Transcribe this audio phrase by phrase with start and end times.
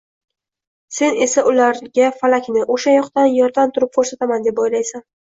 [0.99, 5.09] sen esa ularga Falakni— o‘sha yoqdan, yerdan turib ko‘rsataman, deb o‘ylaysan!